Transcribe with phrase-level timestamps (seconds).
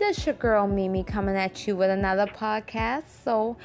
[0.00, 3.04] This your girl Mimi coming at you with another podcast.
[3.22, 3.58] So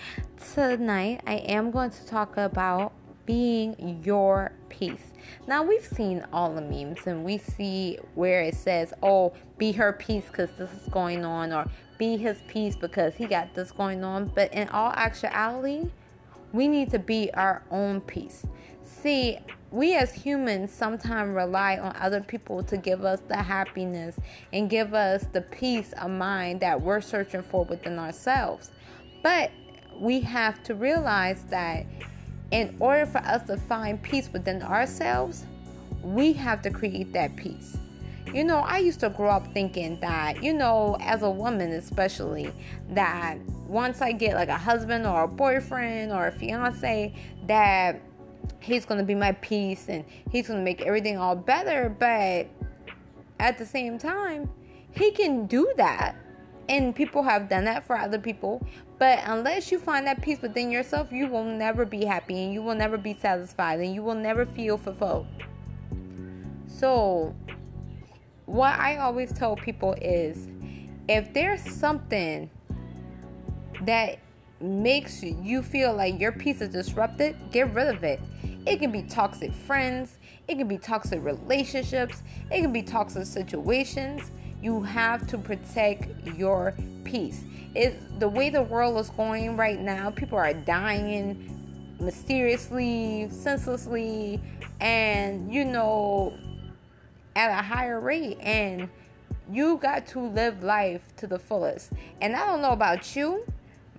[0.53, 2.91] tonight I am going to talk about
[3.25, 5.13] being your peace.
[5.47, 9.93] Now we've seen all the memes and we see where it says, "Oh, be her
[9.93, 11.67] peace because this is going on," or
[11.97, 15.89] "Be his peace because he got this going on." But in all actuality,
[16.55, 18.45] we need to be our own peace.
[18.83, 19.37] See,
[19.71, 24.15] we as humans sometimes rely on other people to give us the happiness
[24.53, 28.71] and give us the peace of mind that we're searching for within ourselves.
[29.21, 29.51] But
[29.99, 31.85] we have to realize that
[32.51, 35.45] in order for us to find peace within ourselves,
[36.03, 37.77] we have to create that peace.
[38.33, 42.51] You know, I used to grow up thinking that, you know, as a woman especially,
[42.89, 47.13] that once I get like a husband or a boyfriend or a fiance,
[47.47, 48.01] that
[48.59, 51.89] he's going to be my peace and he's going to make everything all better.
[51.89, 52.47] But
[53.39, 54.49] at the same time,
[54.91, 56.15] he can do that.
[56.67, 58.65] And people have done that for other people.
[58.97, 62.63] But unless you find that peace within yourself, you will never be happy and you
[62.63, 65.27] will never be satisfied and you will never feel fulfilled.
[66.67, 67.35] So,
[68.45, 70.47] what I always tell people is
[71.07, 72.49] if there's something
[73.81, 74.19] that
[74.59, 78.19] makes you feel like your peace is disrupted, get rid of it.
[78.65, 84.31] It can be toxic friends, it can be toxic relationships, it can be toxic situations.
[84.61, 86.73] You have to protect your
[87.03, 87.43] peace.
[87.75, 91.51] It, the way the world is going right now, people are dying
[91.99, 94.41] mysteriously, senselessly,
[94.79, 96.33] and you know,
[97.35, 98.37] at a higher rate.
[98.41, 98.89] And
[99.51, 101.91] you got to live life to the fullest.
[102.21, 103.45] And I don't know about you,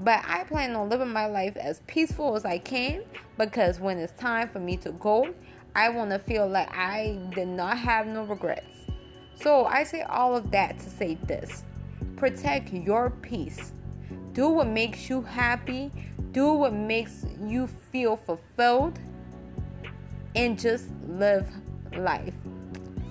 [0.01, 3.03] but I plan on living my life as peaceful as I can
[3.39, 5.34] because when it's time for me to go,
[5.75, 8.67] I want to feel like I did not have no regrets.
[9.42, 11.64] So I say all of that to say this
[12.17, 13.73] protect your peace.
[14.33, 15.92] Do what makes you happy,
[16.33, 18.98] do what makes you feel fulfilled,
[20.35, 21.47] and just live
[21.97, 22.35] life.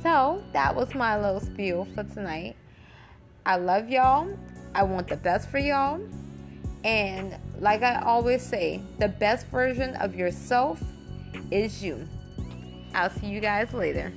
[0.05, 2.55] So that was my little spiel for tonight.
[3.43, 4.29] I love y'all.
[4.75, 5.99] I want the best for y'all.
[6.83, 10.79] And like I always say, the best version of yourself
[11.49, 12.07] is you.
[12.93, 14.13] I'll see you guys later.